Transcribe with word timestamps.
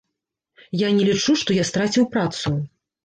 Я 0.85 0.89
не 0.99 1.03
лічу, 1.09 1.35
што 1.41 1.59
я 1.59 1.67
страціў 1.73 2.11
працу. 2.17 2.55